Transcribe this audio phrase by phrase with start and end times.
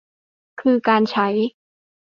[0.61, 1.27] คือการใช้